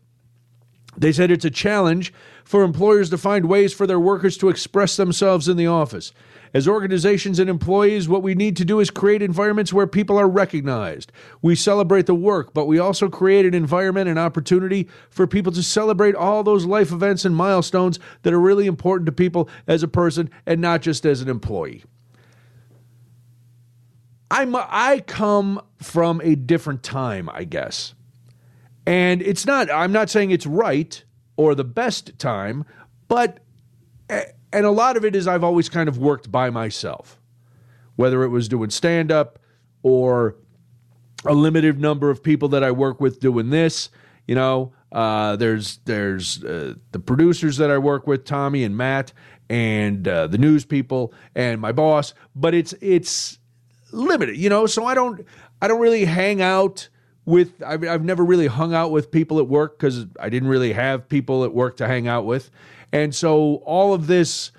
[0.98, 4.98] they said it's a challenge for employers to find ways for their workers to express
[4.98, 6.12] themselves in the office.
[6.54, 10.30] As organizations and employees, what we need to do is create environments where people are
[10.30, 11.12] recognized.
[11.42, 15.64] We celebrate the work, but we also create an environment and opportunity for people to
[15.64, 19.88] celebrate all those life events and milestones that are really important to people as a
[19.88, 21.84] person and not just as an employee.
[24.30, 27.94] I'm I come from a different time, I guess.
[28.86, 31.04] And it's not I'm not saying it's right
[31.36, 32.66] or the best time,
[33.08, 33.40] but
[34.10, 37.20] eh, and a lot of it is I've always kind of worked by myself.
[37.96, 39.40] Whether it was doing stand up
[39.84, 40.36] or
[41.26, 43.90] a limited number of people that I work with doing this.
[44.28, 49.14] You know, uh, there's there's uh, the producers that I work with, Tommy and Matt,
[49.50, 52.14] and uh, the news people and my boss.
[52.36, 53.40] But it's it's
[53.92, 54.66] limited, you know.
[54.66, 55.26] So I don't
[55.62, 56.88] I don't really hang out
[57.26, 57.62] with.
[57.64, 61.08] I've, I've never really hung out with people at work because I didn't really have
[61.08, 62.50] people at work to hang out with,
[62.94, 64.52] and so all of this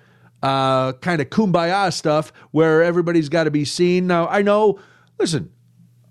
[0.42, 4.06] uh, kind of kumbaya stuff where everybody's got to be seen.
[4.06, 4.78] Now I know.
[5.18, 5.50] Listen,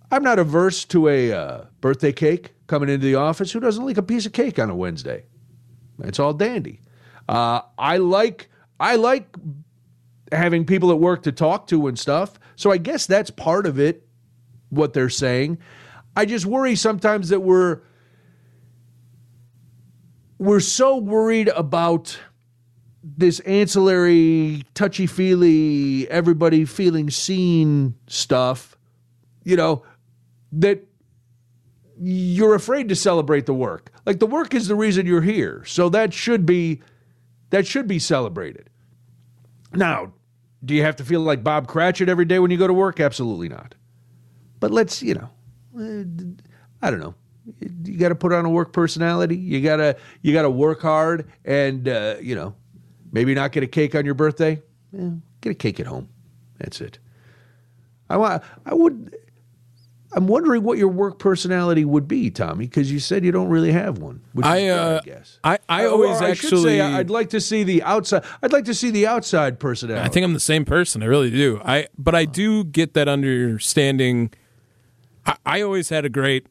[0.09, 3.51] I'm not averse to a uh, birthday cake coming into the office.
[3.51, 5.25] Who doesn't like a piece of cake on a Wednesday?
[5.99, 6.79] It's all dandy.
[7.27, 9.35] Uh, I like I like
[10.31, 12.39] having people at work to talk to and stuff.
[12.55, 14.07] So I guess that's part of it.
[14.69, 15.59] What they're saying.
[16.15, 17.81] I just worry sometimes that we're
[20.43, 22.17] we're so worried about
[23.03, 28.77] this ancillary touchy feely everybody feeling seen stuff
[29.43, 29.83] you know
[30.51, 30.85] that
[31.99, 33.91] you're afraid to celebrate the work.
[34.05, 35.63] Like the work is the reason you're here.
[35.65, 36.81] So that should be
[37.49, 38.69] that should be celebrated.
[39.73, 40.13] Now,
[40.65, 42.99] do you have to feel like Bob Cratchit every day when you go to work?
[42.99, 43.75] Absolutely not.
[44.59, 45.29] But let's, you know,
[45.77, 47.15] uh, I don't know.
[47.83, 49.35] You got to put on a work personality.
[49.35, 52.55] You got to you got to work hard and uh, you know,
[53.11, 54.61] maybe not get a cake on your birthday.
[54.91, 55.09] Yeah,
[55.41, 56.09] get a cake at home.
[56.59, 56.99] That's it.
[58.09, 59.15] I want I would
[60.15, 63.71] I'm wondering what your work personality would be, Tommy, because you said you don't really
[63.71, 64.21] have one.
[64.43, 67.81] I, uh, I guess I, I always I actually say I'd like to see the
[67.83, 68.23] outside.
[68.41, 70.05] I'd like to see the outside personality.
[70.05, 71.01] I think I'm the same person.
[71.01, 71.59] I really do.
[71.65, 74.31] I but I do get that understanding.
[75.25, 76.47] I, I always had a great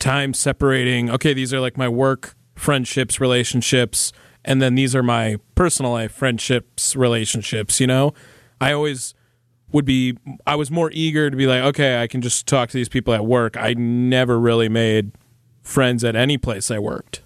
[0.00, 1.10] time separating.
[1.10, 4.12] Okay, these are like my work friendships, relationships,
[4.44, 7.80] and then these are my personal life friendships, relationships.
[7.80, 8.14] You know,
[8.60, 9.14] I always
[9.72, 12.76] would be I was more eager to be like, okay, I can just talk to
[12.76, 13.56] these people at work.
[13.56, 15.12] I never really made
[15.62, 17.22] friends at any place I worked.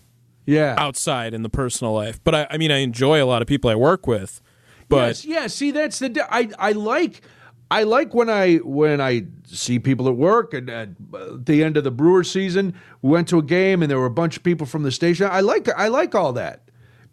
[0.46, 0.74] Yeah.
[0.76, 2.22] Outside in the personal life.
[2.22, 4.40] But I, I mean I enjoy a lot of people I work with.
[4.88, 7.22] But yes, yeah, see that's the I I like
[7.70, 10.88] I like when I when I see people at work and at
[11.44, 14.10] the end of the Brewer season, we went to a game and there were a
[14.10, 15.28] bunch of people from the station.
[15.30, 16.64] I like I like all that.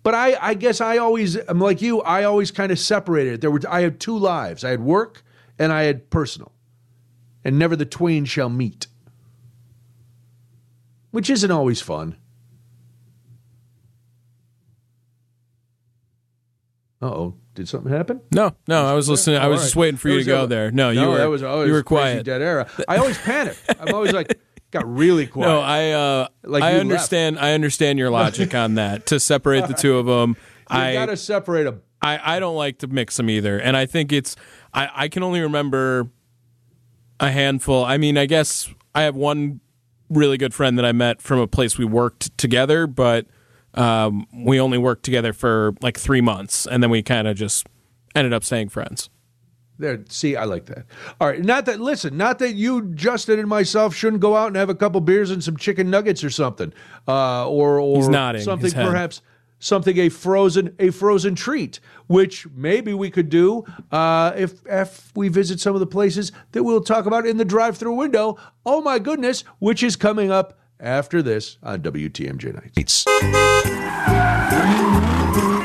[0.04, 3.42] But I, I guess I always, I'm like you, I always kind of separated.
[3.42, 4.64] There were, I had two lives.
[4.64, 5.24] I had work
[5.60, 6.52] and I had personal.
[7.44, 8.88] And never the twain shall meet.
[11.12, 12.16] Which isn't always fun.
[17.02, 17.36] Uh oh.
[17.62, 18.21] Did something happen?
[18.34, 18.88] No, no.
[18.88, 19.38] I was listening.
[19.38, 19.65] I was right.
[19.65, 20.71] just waiting for you to go there.
[20.71, 21.17] No, you no, were.
[21.19, 22.26] that was always you were crazy quiet.
[22.26, 22.67] Dead era.
[22.88, 23.56] I always panic.
[23.80, 24.39] I'm always like,
[24.71, 25.47] got really quiet.
[25.47, 27.38] No, I uh, Like I you understand.
[27.38, 29.06] I understand your logic on that.
[29.06, 30.32] To separate the two of them,
[30.71, 31.84] you I got to separate them.
[32.02, 33.60] I, I don't like to mix them either.
[33.60, 34.36] And I think it's,
[34.74, 36.10] I, I can only remember
[37.19, 37.86] a handful.
[37.86, 39.60] I mean, I guess I have one
[40.10, 43.28] really good friend that I met from a place we worked together, but
[43.74, 46.66] um, we only worked together for like three months.
[46.66, 47.68] And then we kind of just
[48.16, 49.10] ended up staying friends.
[49.80, 50.86] There, see, I like that.
[51.20, 51.80] All right, not that.
[51.80, 55.32] Listen, not that you, Justin, and myself shouldn't go out and have a couple beers
[55.32, 56.72] and some chicken nuggets or something,
[57.08, 59.24] uh, or or He's nodding something perhaps
[59.58, 65.30] something a frozen a frozen treat, which maybe we could do uh, if if we
[65.30, 68.38] visit some of the places that we'll talk about in the drive-through window.
[68.66, 72.72] Oh my goodness, which is coming up after this on WTMJ Nights.
[72.76, 73.06] It's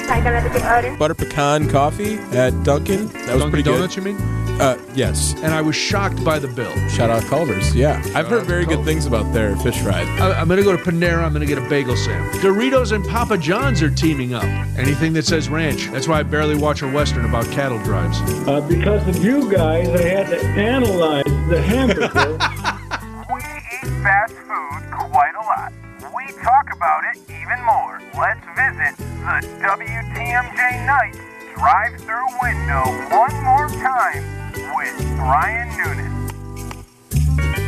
[0.08, 0.96] I got another big order.
[0.96, 3.08] Butter pecan coffee at Dunkin'.
[3.08, 4.04] That was Dunkin' pretty Donuts, good.
[4.06, 4.22] you mean?
[4.60, 5.34] Uh, yes.
[5.42, 6.72] And I was shocked by the bill.
[6.88, 7.74] Shout out Culver's.
[7.74, 8.00] Yeah.
[8.14, 8.86] I've heard out very good Culver's.
[8.86, 10.00] things about their fish fry.
[10.18, 11.22] I- I'm going to go to Panera.
[11.24, 12.36] I'm going to get a bagel sandwich.
[12.42, 14.44] Doritos and Papa John's are teaming up.
[14.78, 15.88] Anything that says ranch.
[15.90, 18.18] That's why I barely watch a Western about cattle drives.
[18.48, 22.38] Uh, because of you guys, I had to analyze the hamburger.
[23.28, 24.45] We eat fast food
[25.16, 25.72] quite a lot.
[26.14, 28.02] We talk about it even more.
[28.18, 31.18] Let's visit the WTMJ Nights
[31.54, 32.84] drive through window
[33.16, 34.22] one more time
[34.76, 36.12] with Brian Noonan.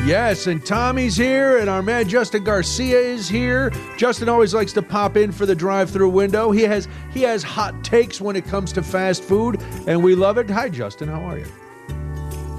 [0.06, 3.72] Yes, and Tommy's here, and our man Justin Garcia is here.
[3.96, 6.50] Justin always likes to pop in for the drive-through window.
[6.50, 10.36] He has he has hot takes when it comes to fast food, and we love
[10.36, 10.50] it.
[10.50, 11.08] Hi, Justin.
[11.08, 11.46] How are you?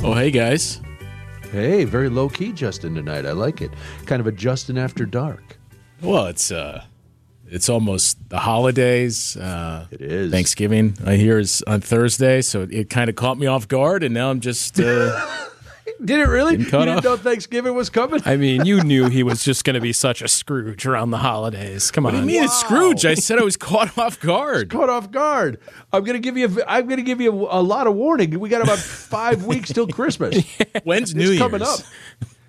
[0.02, 0.82] Oh, hey guys.
[1.52, 3.26] Hey, very low key, Justin tonight.
[3.26, 3.72] I like it.
[4.06, 5.58] Kind of a Justin after dark.
[6.02, 6.84] Well, it's uh,
[7.48, 9.36] it's almost the holidays.
[9.36, 10.32] Uh, It is.
[10.32, 10.96] Thanksgiving.
[11.06, 14.30] I hear is on Thursday, so it kind of caught me off guard, and now
[14.30, 15.20] I'm just uh,
[16.04, 16.58] Did it really?
[16.58, 18.22] You didn't know Thanksgiving was coming?
[18.26, 21.18] I mean, you knew he was just going to be such a Scrooge around the
[21.18, 21.92] holidays.
[21.92, 22.14] Come on.
[22.14, 23.06] What do you mean it's Scrooge?
[23.06, 24.70] I said I was caught off guard.
[24.70, 25.60] Caught off guard.
[25.92, 26.46] I'm gonna give you.
[26.60, 28.40] A, I'm gonna give you a, a lot of warning.
[28.40, 30.44] We got about five weeks till Christmas.
[30.84, 31.40] When's New it's Year's?
[31.40, 31.80] coming up.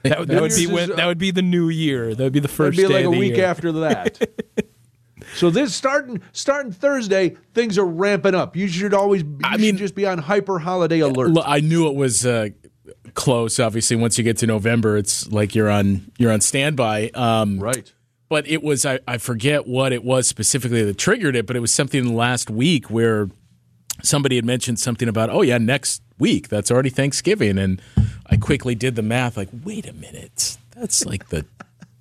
[0.03, 2.15] That, would- that would be Year's when, is, uh, that would be the new year.
[2.15, 2.79] That would be the first.
[2.79, 3.45] It'd first be like a week year.
[3.45, 4.31] after that.
[5.35, 8.57] so this starting starting Thursday, things are ramping up.
[8.57, 9.23] You should always.
[9.25, 11.37] You I should mean- just be on hyper holiday alert.
[11.45, 12.49] I knew it was uh,
[13.15, 13.59] close.
[13.59, 17.11] Obviously, once you get to November, it's like you're on you're on standby.
[17.15, 17.93] Um, right.
[18.29, 21.61] but it was I, I forget what it was specifically that triggered it, but it
[21.61, 23.29] was something last week where
[24.03, 27.81] somebody had mentioned something about oh yeah next week that's already Thanksgiving, and
[28.27, 31.45] I quickly did the math like wait a minute that's like the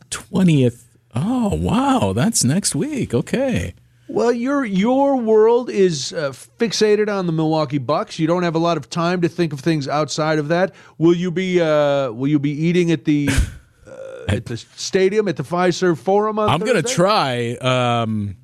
[0.09, 0.85] twentieth.
[1.13, 3.13] Oh wow, that's next week.
[3.13, 3.73] Okay.
[4.09, 8.17] Well, your your world is uh, fixated on the Milwaukee Bucks.
[8.17, 10.73] You don't have a lot of time to think of things outside of that.
[10.97, 13.29] Will you be uh, Will you be eating at the
[13.87, 13.91] uh,
[14.27, 17.51] at the stadium at the Fiserv Forum on I'm gonna try.
[17.61, 18.37] Um,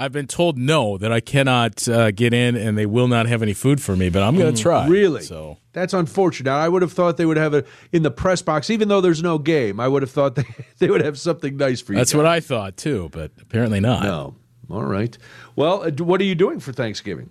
[0.00, 3.42] I've been told no that I cannot uh, get in, and they will not have
[3.42, 4.10] any food for me.
[4.10, 4.86] But I'm gonna try.
[4.86, 5.22] Really?
[5.22, 6.52] So That's unfortunate.
[6.52, 9.22] I would have thought they would have it in the press box, even though there's
[9.22, 9.80] no game.
[9.80, 10.44] I would have thought they,
[10.78, 11.98] they would have something nice for you.
[11.98, 14.02] that's what I thought too, but apparently not.
[14.04, 14.34] No.
[14.70, 15.16] All right.
[15.56, 17.30] Well, uh, what are you doing for Thanksgiving?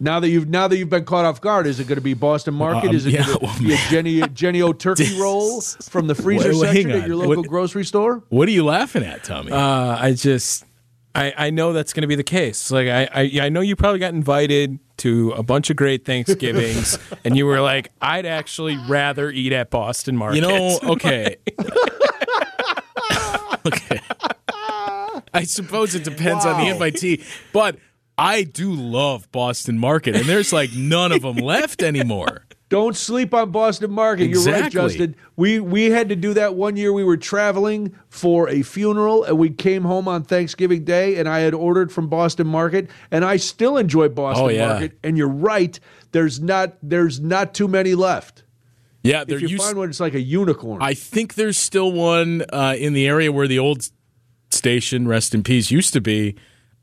[0.00, 2.14] Now that you've now that you've been caught off guard, is it going to be
[2.14, 2.90] Boston Market?
[2.90, 6.14] Um, is it yeah, going to well, be a Jenny Jennie-O turkey roll from the
[6.14, 8.22] freezer Wait, wait, section at your local What- grocery store?
[8.30, 9.52] What are you laughing at, Tommy?
[9.52, 9.58] Uh,
[9.98, 10.64] I just,
[11.14, 12.70] I, I know that's going to be the case.
[12.70, 16.98] Like, I, I, I know you probably got invited to a bunch of great Thanksgivings,
[17.24, 20.36] and you were like, I'd actually rather eat at Boston Market.
[20.36, 21.36] you know, okay.
[21.60, 21.76] okay.
[25.36, 27.76] I suppose it depends on the invitee, but
[28.18, 32.42] I do love Boston Market, and there's like none of them left anymore.
[32.68, 34.28] Don't sleep on Boston Market.
[34.28, 35.14] You're right, Justin.
[35.36, 36.92] We we had to do that one year.
[36.92, 41.40] We were traveling for a funeral, and we came home on Thanksgiving Day, and I
[41.40, 44.66] had ordered from Boston Market, and I still enjoy Boston Oh, yeah.
[44.66, 44.98] Market.
[45.04, 45.78] And you're right.
[46.10, 48.42] There's not there's not too many left.
[49.04, 50.82] Yeah, If you used find one, it's like a unicorn.
[50.82, 53.88] I think there's still one uh, in the area where the old
[54.50, 56.36] station, rest in peace, used to be.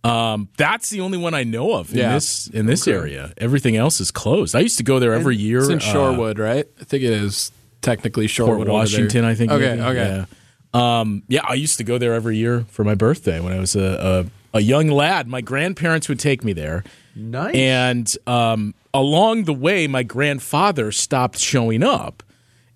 [0.04, 2.14] Um, that's the only one I know of in Yeah.
[2.16, 3.34] this in this area.
[3.38, 4.54] Everything else is closed.
[4.56, 5.60] I used to go there every year.
[5.60, 6.68] It's in uh, Shorewood, right?
[6.82, 8.58] I think it is technically Shorewood.
[8.58, 8.68] Port.
[8.68, 9.52] Washington, I think.
[9.52, 9.82] Okay, maybe.
[9.82, 10.26] okay.
[10.74, 11.00] Yeah.
[11.00, 13.76] Um, yeah, I used to go there every year for my birthday when I was
[13.76, 15.28] a, a, a young lad.
[15.28, 16.84] My grandparents would take me there.
[17.16, 17.56] nice.
[17.56, 22.24] And um, along the way, my grandfather stopped showing up.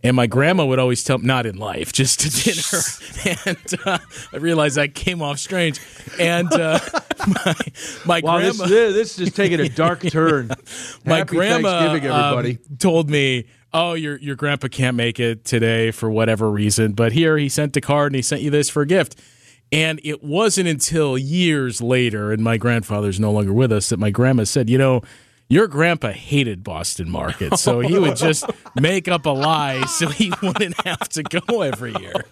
[0.07, 3.37] And my grandma would always tell not in life, just to dinner.
[3.45, 3.97] and uh,
[4.31, 5.81] I realized that came off strange.
[6.17, 6.79] And uh,
[7.27, 7.55] my,
[8.05, 10.49] my wow, grandma, this this is just taking a dark turn.
[11.03, 12.51] my Happy grandma Thanksgiving, everybody.
[12.69, 17.11] um, told me, "Oh, your your grandpa can't make it today for whatever reason, but
[17.11, 19.19] here he sent a card and he sent you this for a gift."
[19.73, 24.09] And it wasn't until years later, and my grandfather's no longer with us, that my
[24.09, 25.01] grandma said, "You know."
[25.49, 30.33] Your grandpa hated Boston Market, so he would just make up a lie so he
[30.43, 32.25] wouldn't have to go every year.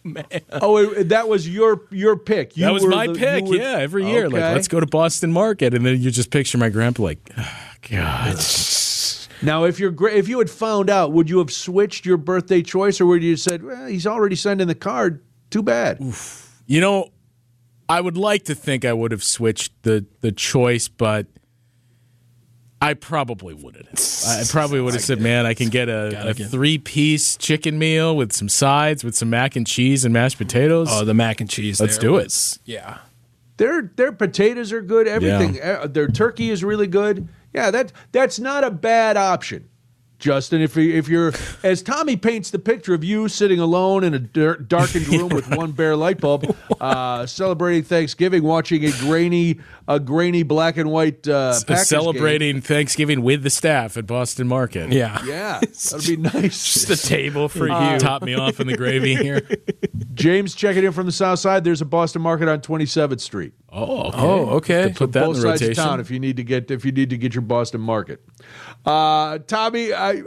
[0.52, 2.58] oh, it, that was your your pick.
[2.58, 4.30] You that was my the- pick, were- yeah, every year.
[4.30, 5.74] Like, let's go to Boston Market.
[5.74, 8.36] And then you just picture my grandpa like, "Ah, God.
[9.42, 12.62] Now, if you're gra- if you had found out, would you have switched your birthday
[12.62, 15.24] choice, or would you have said, "Well, he's already sending the card.
[15.52, 16.00] Too bad."
[16.68, 17.12] You know,
[17.88, 21.28] I would like to think I would have switched the the choice, but
[22.90, 24.24] I probably wouldn't.
[24.28, 28.16] I probably would have said, "Man, I can get a, a three piece chicken meal
[28.16, 31.50] with some sides, with some mac and cheese and mashed potatoes." Oh, the mac and
[31.50, 31.80] cheese.
[31.82, 32.24] Let's there do it.
[32.26, 32.98] was- Yeah.
[33.58, 35.08] Their their potatoes are good.
[35.08, 35.62] Everything.
[35.62, 37.28] Uh, Their turkey is really good.
[37.54, 39.70] Yeah, that that's not a bad option.
[40.18, 44.14] Justin, if you if you're as Tommy paints the picture of you sitting alone in
[44.14, 49.60] a dar- darkened room with one bare light bulb, uh, celebrating Thanksgiving, watching a grainy
[49.88, 51.78] a grainy black and white uh, Packers game.
[51.86, 54.92] Celebrating Thanksgiving with the staff at Boston Market.
[54.92, 55.24] Yeah.
[55.26, 55.60] Yeah,
[55.92, 56.74] that'd be nice.
[56.74, 58.00] Just a table for Uh, you.
[58.00, 59.48] top me off in the gravy here.
[60.14, 61.64] James checking in from the south side.
[61.64, 63.54] There's a Boston Market on 27th Street.
[63.78, 64.18] Oh, okay.
[64.18, 64.94] Oh, okay.
[64.96, 65.84] Put that both in the sides rotation.
[65.84, 68.24] of town if you need to get if you need to get your Boston market.
[68.86, 70.24] Uh, Tommy, I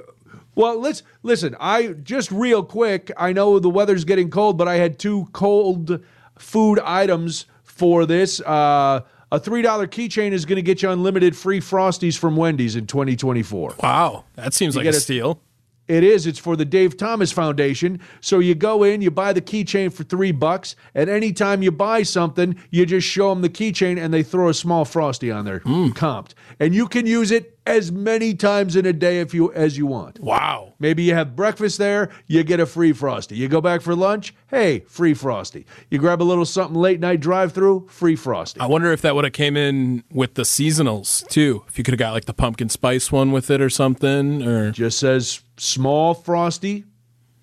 [0.54, 1.56] well let's listen.
[1.58, 3.11] I just real quick.
[3.16, 6.04] I know the weather's getting cold, but I had two cold
[6.38, 8.40] food items for this.
[8.42, 9.00] Uh,
[9.33, 12.87] a three dollar keychain is going to get you unlimited free frosties from Wendy's in
[12.87, 13.77] 2024.
[13.83, 14.25] Wow.
[14.37, 15.40] That seems like get a a- steal.
[15.88, 16.26] It is.
[16.26, 18.00] It's for the Dave Thomas Foundation.
[18.20, 22.02] So you go in, you buy the keychain for three bucks, and anytime you buy
[22.02, 25.60] something, you just show them the keychain, and they throw a small frosty on there,
[25.60, 25.88] hmm.
[25.88, 29.77] comped, and you can use it as many times in a day if you as
[29.77, 30.19] you want.
[30.21, 30.73] Wow.
[30.79, 33.37] Maybe you have breakfast there, you get a free frosty.
[33.37, 35.66] You go back for lunch, hey, free frosty.
[35.90, 38.58] You grab a little something late night drive through, free frosty.
[38.60, 41.64] I wonder if that would have came in with the seasonals too.
[41.69, 44.71] If you could have got like the pumpkin spice one with it or something, or
[44.71, 46.85] Just says small frosty.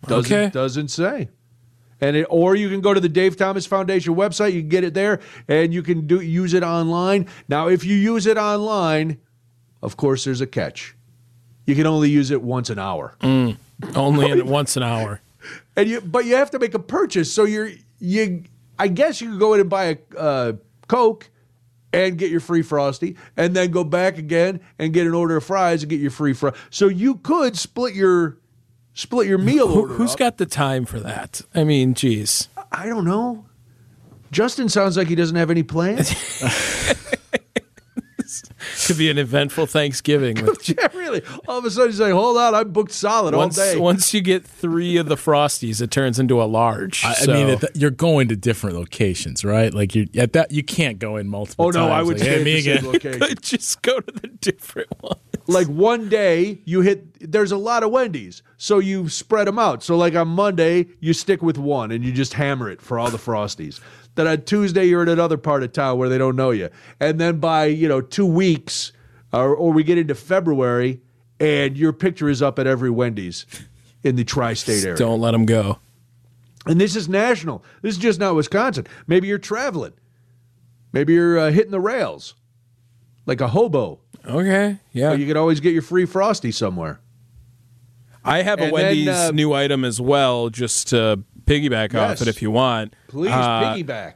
[0.08, 0.50] Doesn't Okay.
[0.52, 1.30] doesn't say.
[2.02, 4.54] And it, or you can go to the Dave Thomas Foundation website.
[4.54, 7.28] You can get it there, and you can do use it online.
[7.48, 9.18] Now, if you use it online,
[9.86, 10.96] of course, there's a catch.
[11.66, 13.16] You can only use it once an hour,
[13.96, 15.22] only in once an hour.
[15.76, 17.32] and you but you have to make a purchase.
[17.34, 17.70] So you're
[18.00, 18.44] you.
[18.78, 20.54] I guess you could go in and buy a uh,
[20.88, 21.30] Coke
[21.94, 25.44] and get your free frosty, and then go back again and get an order of
[25.46, 26.52] fries and get your free fry.
[26.70, 28.38] So you could split your
[28.94, 29.94] split your meal Who, order.
[29.94, 30.18] who's up.
[30.20, 31.42] got the time for that?
[31.56, 32.50] I mean, geez.
[32.72, 33.46] I don't know.
[34.32, 36.12] Justin sounds like he doesn't have any plans.
[38.86, 40.44] Could be an eventful Thanksgiving.
[40.46, 41.22] With, yeah, really.
[41.48, 44.14] All of a sudden he's like, "Hold on, I'm booked solid once, all day." once
[44.14, 47.04] you get three of the frosties, it turns into a large.
[47.04, 49.74] I, I mean, the- you're going to different locations, right?
[49.74, 51.66] Like you at that, you can't go in multiple.
[51.66, 53.20] oh no, I would like, stay hey, at me the same again.
[53.20, 53.38] location.
[53.42, 55.18] just go to the different one.
[55.48, 57.32] like one day you hit.
[57.32, 59.84] There's a lot of Wendy's, so you spread them out.
[59.84, 63.10] So like on Monday you stick with one and you just hammer it for all
[63.10, 63.80] the frosties.
[64.16, 67.20] Then on Tuesday you're in another part of town where they don't know you, and
[67.20, 68.92] then by you know two weeks,
[69.32, 71.02] or, or we get into February,
[71.40, 73.46] and your picture is up at every Wendy's
[74.04, 74.98] in the tri-state area.
[74.98, 75.80] Don't let them go.
[76.66, 77.64] And this is national.
[77.82, 78.88] This is just not Wisconsin.
[79.06, 79.94] Maybe you're traveling.
[80.94, 82.36] Maybe you're uh, hitting the rails
[83.26, 84.00] like a hobo.
[84.26, 85.14] Okay, yeah.
[85.14, 87.00] You could always get your free frosty somewhere.
[88.26, 92.28] I have a Wendy's then, uh, new item as well, just to piggyback off it
[92.28, 92.94] if you want.
[93.08, 94.14] Please Uh, piggyback.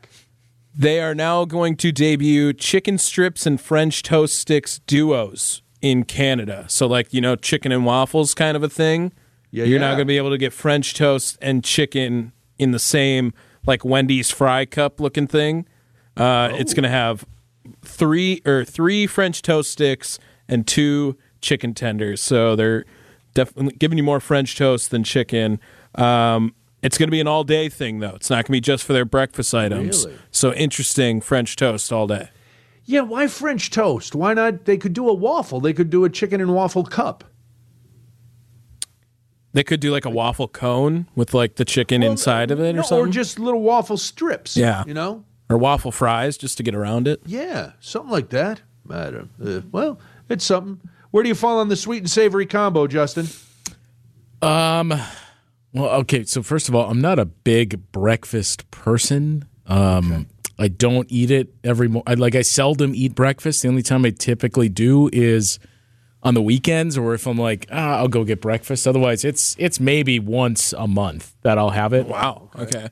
[0.75, 6.65] They are now going to debut chicken strips and French toast sticks duos in Canada.
[6.69, 9.11] So, like, you know, chicken and waffles kind of a thing.
[9.51, 9.87] Yeah, You're yeah.
[9.87, 13.33] now going to be able to get French toast and chicken in the same,
[13.65, 15.65] like, Wendy's fry cup looking thing.
[16.15, 17.25] Uh, It's going to have
[17.83, 22.21] three or three French toast sticks and two chicken tenders.
[22.21, 22.85] So they're
[23.33, 25.59] definitely giving you more French toast than chicken.
[25.95, 28.15] Um, it's going to be an all day thing, though.
[28.15, 30.05] It's not going to be just for their breakfast items.
[30.05, 30.17] Really?
[30.31, 32.29] So interesting French toast all day.
[32.85, 34.15] Yeah, why French toast?
[34.15, 34.65] Why not?
[34.65, 35.59] They could do a waffle.
[35.59, 37.23] They could do a chicken and waffle cup.
[39.51, 42.81] They could do like a waffle cone with like the chicken inside of it No,
[42.81, 43.07] or something.
[43.07, 44.55] Or just little waffle strips.
[44.55, 44.83] Yeah.
[44.85, 45.25] You know?
[45.49, 47.21] or waffle fries just to get around it.
[47.25, 48.61] Yeah, something like that.
[48.89, 49.99] I uh, well,
[50.29, 50.79] it's something.
[51.11, 53.27] Where do you fall on the sweet and savory combo, Justin?
[54.41, 54.93] Um,
[55.73, 56.23] well, okay.
[56.23, 59.45] So first of all, I'm not a big breakfast person.
[59.65, 62.17] Um, I don't eat it every morning.
[62.17, 63.61] Like I seldom eat breakfast.
[63.61, 65.59] The only time I typically do is
[66.21, 68.87] on the weekends, or if I'm like, ah, I'll go get breakfast.
[68.87, 72.07] Otherwise, it's it's maybe once a month that I'll have it.
[72.07, 72.49] Wow.
[72.57, 72.89] Okay.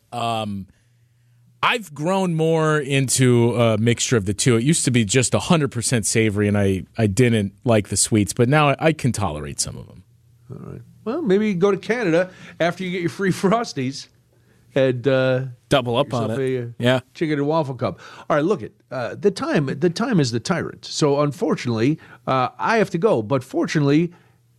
[1.63, 4.57] I've grown more into a mixture of the two.
[4.57, 8.47] It used to be just 100% savory, and I, I didn't like the sweets, but
[8.47, 10.03] now I, I can tolerate some of them.
[10.51, 10.81] All right.
[11.03, 14.07] Well, maybe you go to Canada after you get your free Frosties
[14.75, 16.59] and uh, Double up on yourself it.
[16.59, 16.99] a, uh, yeah.
[17.13, 17.99] chicken and waffle cup.
[18.29, 18.73] All right, look it.
[18.91, 20.85] Uh, the time, the time is the tyrant.
[20.85, 23.21] So unfortunately, uh, I have to go.
[23.21, 24.13] But fortunately,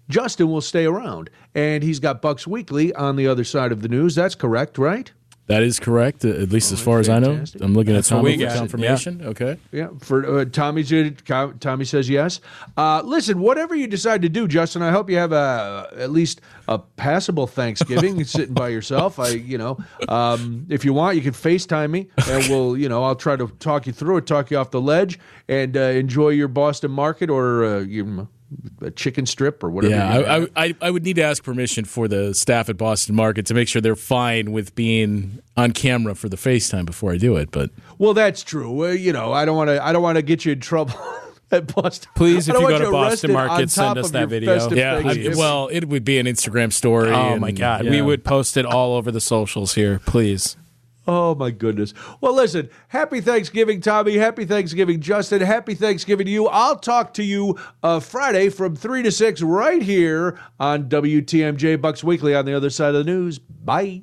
[0.09, 3.89] Justin will stay around, and he's got Bucks Weekly on the other side of the
[3.89, 4.15] news.
[4.15, 5.13] That's correct, right?
[5.49, 7.43] That is correct, uh, at least as far as I know.
[7.63, 9.23] I'm looking That's at Tommy for confirmation.
[9.25, 9.57] Okay.
[9.73, 9.89] Yeah.
[9.99, 12.43] For uh, Tommy, Tommy says yes.
[12.77, 16.43] Uh, listen, whatever you decide to do, Justin, I hope you have a at least
[16.69, 19.19] a passable Thanksgiving sitting by yourself.
[19.19, 19.79] I, you know,
[20.09, 23.49] um, if you want, you can FaceTime me, and we'll, you know, I'll try to
[23.59, 25.19] talk you through it, talk you off the ledge,
[25.49, 28.29] and uh, enjoy your Boston market or uh, your,
[28.81, 29.95] a chicken strip or whatever.
[29.95, 33.15] Yeah, I, I, I- I would need to ask permission for the staff at Boston
[33.15, 37.17] Market to make sure they're fine with being on camera for the FaceTime before I
[37.19, 37.51] do it.
[37.51, 38.85] But Well, that's true.
[38.87, 39.85] Uh, you know, I don't want to.
[39.85, 40.95] I don't want to get you in trouble
[41.51, 42.11] at Boston.
[42.15, 44.69] Please, if you go to Boston Market, send us that video.
[44.71, 47.11] yeah, I, well, it would be an Instagram story.
[47.11, 47.85] Oh and- my God.
[47.85, 47.91] yeah.
[47.91, 50.57] We would post it all over the socials here, please.
[51.09, 51.95] Oh my goodness.
[52.21, 54.19] Well, listen, happy Thanksgiving, Tommy.
[54.19, 55.41] Happy Thanksgiving, Justin.
[55.41, 56.49] Happy Thanksgiving to you.
[56.49, 62.05] I'll talk to you uh, Friday from 3 to 6 right here on WTMJ Bucks
[62.05, 63.39] Weekly on the other side of the news.
[63.39, 64.03] Bye.